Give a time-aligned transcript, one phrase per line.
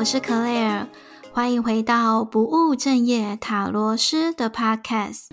[0.00, 0.88] 我是克莱尔，
[1.30, 5.26] 欢迎回到不务正业塔罗师的 Podcast。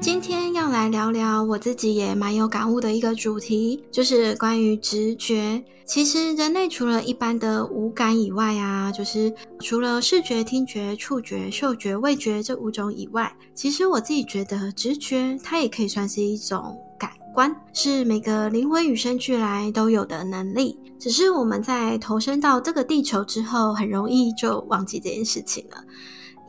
[0.00, 5.60] 今天要来聊聊我自己也蛮有感悟的一个主题，就是关于直觉。
[5.84, 20.78] 其实人类除了一般的五感以外啊，就是除了视觉、听觉、触觉、嗅觉、味觉这五种以外，其实我自己觉得直觉它也可以算是一种感关，是每个灵魂与生俱来都有的能力。
[20.98, 25.82] 只是我们在投身到这个地球之后，很容易就忘记这件事情了。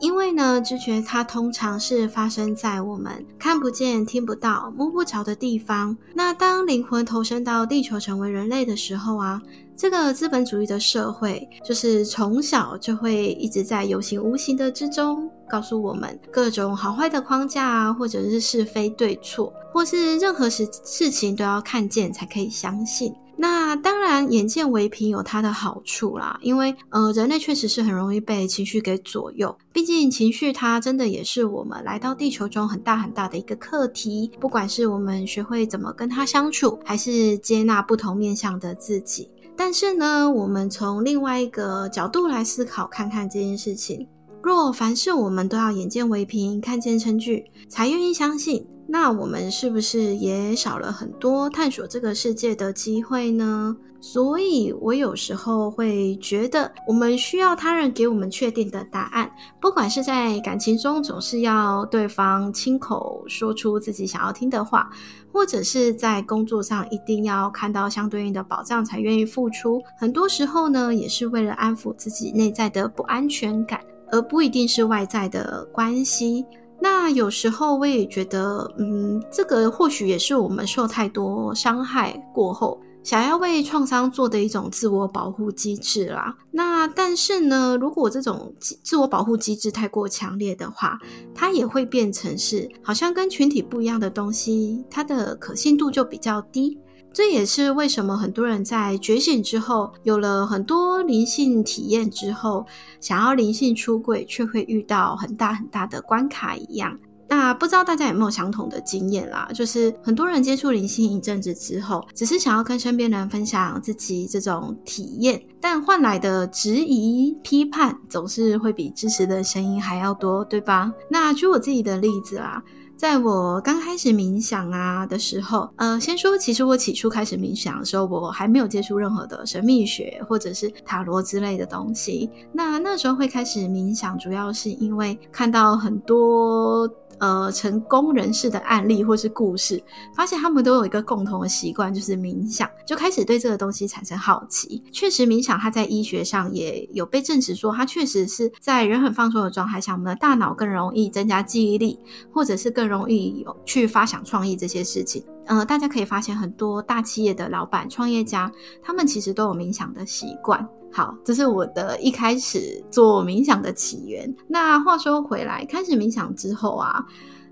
[0.00, 5.96] 因为呢，直觉它通常是发生在我们看不见、听不到、摸不着的地方。
[6.14, 9.40] 那当灵魂投身到地球成为人类的时候啊，
[9.76, 23.14] 这个资本主义的社会就是从小就会一直在有形无形的之中告诉我们各种好坏的框架啊，或者是是非对错，或是任何事事情都要看见才可以相信。
[23.36, 29.54] 那当然，眼见为凭有它的好处啦，因为呃，人类确实是很容易被情绪给左右。
[29.72, 34.30] 毕竟情绪它真的也是我们来到地球中很大很大的一个课题。
[34.38, 39.28] 不管是我们学会怎么跟它相处，还是接纳不同面向的自己。
[39.56, 44.06] 但是呢，我们从另外一个角度来思考，看看这件事情。
[44.42, 48.66] 若凡事我们都要眼见为凭，看见称据，才愿意相信。
[48.94, 53.76] 那我们是不是也少了很多探索这个世界的机会呢？
[54.00, 59.28] 所以我有时候会觉得，我们需要他人给我们确定的答案。
[59.60, 64.88] 不管是在感情中，总是要对方亲口说出自己想要听的话，
[65.32, 69.82] 或者是在工作上一定要看到相对应的保障才愿意付出。
[69.98, 73.80] 很多时候呢，也是为了安抚自己内在的不安全感，
[74.12, 76.46] 而不一定是外在的关系。
[76.80, 86.36] 那有时候我也觉得，嗯，这个或许也是我们受太多伤害过后，想要为创伤做的一种自我保护机制啦。
[86.50, 90.98] 那但是呢，如果这种自我保护机制太过强烈的话，
[91.34, 96.78] 它也会变成是好像跟群体不一样的东西，它的可信度就比较低。
[97.14, 102.66] 这也是为什么很多人在觉醒之后，有了很多灵性体验之后，
[103.00, 106.98] 想要灵性出轨，却会遇到很大很大的关卡一样。
[107.26, 109.48] 那不知道大家有没有相同的经验啦？
[109.54, 120.92] 就是很多人接触灵性一阵子之后，只是想要跟身边人分享自己这种体验，但换来的质疑、批判，总是会比支持的声音还要多，对吧？
[121.08, 122.62] 那举我自己的例子啦。
[122.96, 132.30] 在我刚开始冥想啊的时候，呃，先说，其实我起初开始冥想的时候，我还没有接触任何的神秘学或者是塔罗之类的东西。
[132.52, 136.88] 那那时候会开始冥想，主要是因为看到很多。
[137.20, 139.82] 呃，成功人士的案例或是故事，
[140.14, 144.82] 发现他们都有一个共同的习惯，就是冥想，就开始对这个东西产生好奇。
[144.92, 151.98] 确实，冥想它在医学上也有被证实说，它确实是在人很放松的状态下，我们的大脑更容易增加记忆力，
[152.32, 155.24] 或者是更容易有去发想创意这些事情。
[155.46, 158.50] 呃，大家可以发现很多大企业的老板、创业家，
[158.82, 160.66] 他们其实都有冥想的习惯。
[160.94, 164.32] 好，这是我的一开始做冥想的起源。
[164.46, 167.04] 那话说回来，开始冥想之后啊。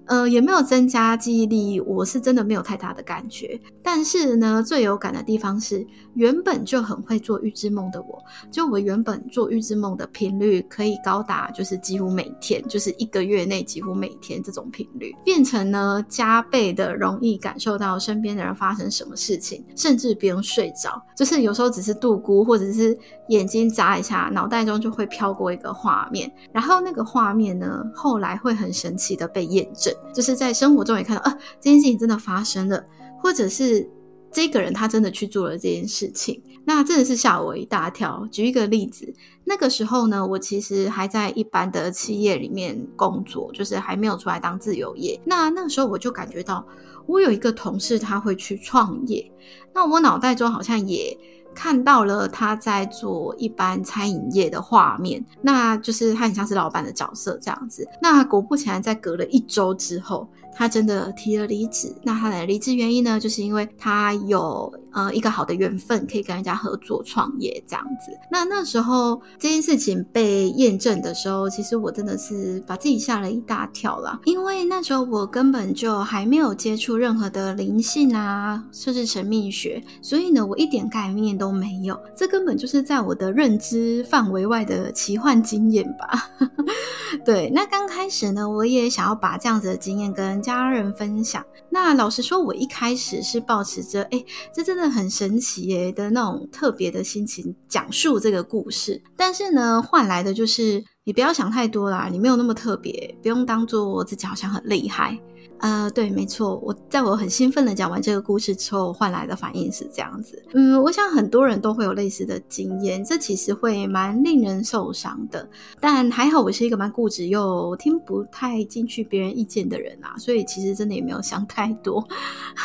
[0.06, 1.80] 呃，也没有增加记忆力？
[1.80, 3.60] 我是真的没有太大的感觉。
[3.82, 22.96] 但是呢，最有感的地方是，原本就很会做预知梦的我，就我原本做预知梦的频率可以高达，就是几乎每天，就是一个月内几乎每天这种频率，变成呢加倍的容易感受到身边的人发生什么事情，甚至不用睡着，就是有时候只是度孤，或者是
[23.28, 29.92] 眼睛眨一下，脑袋中就会飘过一个画面，然后那个画面呢，后来会很神奇的被验证。
[30.12, 32.84] 就是在生活中也看到啊，这件事情真的发生了，
[33.22, 33.88] 或者是
[34.30, 38.26] 这个人他真的去做了这件事情，那真的是吓我一大跳。
[38.30, 39.12] 举一个例子，
[39.44, 45.20] 那个时候呢，我其实还在一般的企业里面工作，就是还没有出来当自由业。
[45.24, 46.66] 那那个时候我就感觉到，
[47.06, 49.30] 我有一个同事他会去创业，
[49.74, 51.16] 那我脑袋中好像也。
[51.54, 57.88] 看到了他在做一般餐饮业的画面，那就是他很像是老板的角色这样子。
[58.00, 60.28] 那果不其然，在隔了一周之后。
[60.54, 63.18] 他真的提了离职，那他的离职原因呢？
[63.18, 68.12] 就是因为他有呃一个好的缘分，可以跟人家合作创业这样子。
[68.30, 81.98] 那那时候这件事情被验证的时候，其实我真的是把自己吓了一大跳啦，因为那时候我根本就还没有接触任何的灵性啊，甚至神秘学，所以呢，我一点概念都没有。
[82.16, 86.30] 这根本就是在我的认知范围外的奇幻经验吧？
[87.24, 91.42] 对，那刚开始呢，我也想要把这样子的经验跟家人分享。
[91.70, 94.22] 那老实说，我一开始是抱持着，哎，
[94.52, 99.00] 这真的的很神奇耶的那种特别的心情讲述这个故事。
[99.16, 105.16] 但是呢，换来的就是你不要想太多啦，你没有那么特别，不用当做自己好像很厉害。
[105.62, 110.42] 呃，对，没错，我在我很兴奋的讲完这个故事之后，换来的反应是这样子。
[110.54, 115.48] 嗯，我想很多人都会有类似的经验，这其实会蛮令人受伤的。
[115.78, 122.04] 但还好，我是一个蛮固执又听不太进去别人意见的人啊，所以其实真的也没有想太多。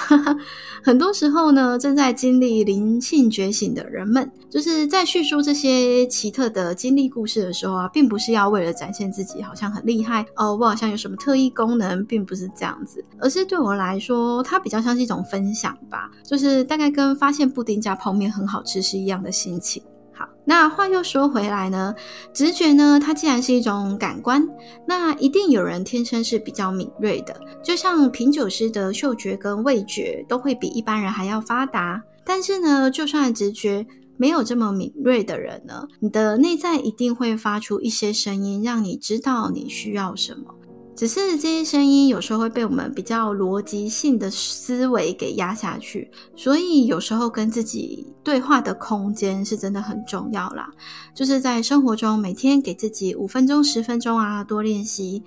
[0.83, 12.75] 很多时候呢，正在经历灵性觉醒的人们，就是在叙述这些奇特的经历故事的时候啊，并不是要为了展现自己好像很厉害哦，我好像有什么特异功能，并不是这样。
[13.19, 19.81] 而是对我来说，它比较像是一种分享吧，就是大概跟发现布丁加泡面很好吃是一样的心情。
[20.13, 21.93] 好，那话又说回来呢，
[22.33, 24.47] 直觉呢，它既然是一种感官，
[24.87, 32.01] 那一定有人天生是比较敏锐的，就像品酒师的嗅觉跟味觉都会比一般人还要发达。
[32.25, 33.85] 但是呢，就算直觉
[34.17, 40.55] 没有这么敏锐的人呢，你的内在一定会发出一些声音，让你知道你需要什么。
[40.97, 50.67] 只是这些声音有时候会被我们比较逻辑性的思维给压下去，所以有时候跟自己对话的空间是真的很重要啦。
[51.13, 55.21] 就是在生活中每天给自己五分钟、十分钟啊，多练习，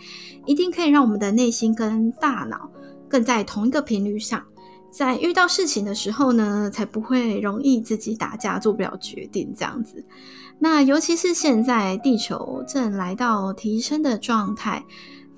[0.44, 2.68] 一定可以让我们的内心跟大脑
[3.08, 4.42] 更在同一个频率上，
[4.90, 10.04] 在遇到事情的时候呢，才不会容易自己打架做不了决定这样子。
[10.58, 14.84] 那尤其是现在地球正来到提升的状态。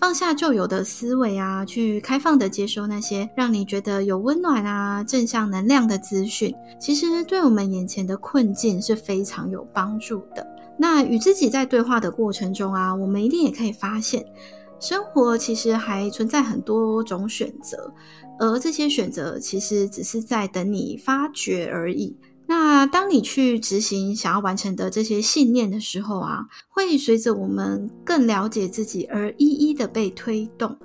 [0.02, 10.44] 放下旧有的思维啊，去开放的接收那些让你觉得有温暖啊、正向能量的资讯，其实对我们眼前的困境是非常有帮助的。
[10.76, 14.26] 那与自己在对话的过程中啊，我们一定也可以发现，
[14.80, 17.94] 生活其实还存在很多种选择，
[18.40, 22.16] 而这些选择其实只是在等你发掘而已。
[22.54, 30.76] 那当你去执行想要完成的这些信念的时候啊，会随着我们更了解自己而一一的被推动。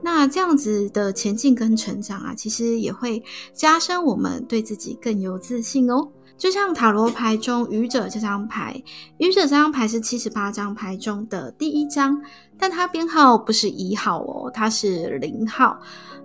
[0.00, 3.20] 那这样子的前进跟成长啊，其实也会
[3.52, 6.08] 加深我们对自己更有自信哦。
[6.38, 8.80] 就像塔罗牌中愚者这张牌，
[9.18, 12.22] 愚者这张牌是七十八张牌中的第一张，
[12.56, 15.80] 但它编号不是一号哦，它是零号。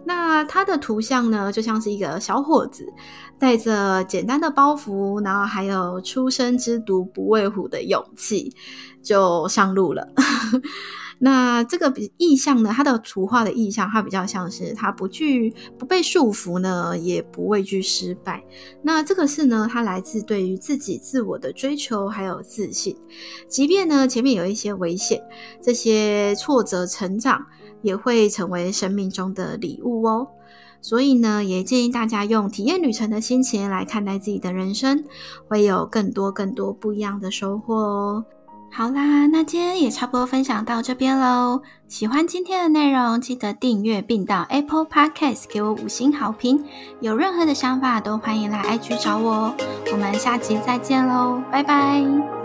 [0.06, 2.86] 那它的图像呢，就像是一个小伙子，
[3.40, 8.54] 带着简单的包袱，然后还有“初生之犊不畏虎”的勇气，
[9.02, 10.08] 就上路了。
[11.20, 18.44] 那这个意象呢，它的图画的意象，它比较像是他不惧不被束缚呢，也不畏惧失败。
[18.82, 22.96] 那这个是呢，它来自对于自己自我的追求还有自信，
[23.48, 25.22] 即便呢前面有一些危险，
[25.62, 27.46] 这些挫折成长。
[27.84, 30.26] 也会成为生命中的礼物哦，
[30.80, 35.04] 所以呢，也建议大家用体验旅程的心情来看待自己的人生，
[35.50, 38.26] 会有更多更多不一样的收获哦。
[38.76, 41.62] 好啦，那今天也差不多分享到这边喽。
[41.88, 46.66] 喜欢今天的内容，记得订阅并到 Apple Podcast 给我五星好评。
[47.00, 49.56] 有任何的想法都欢迎来 IG 找我哦。
[49.92, 52.43] 我们下集再见喽，拜拜。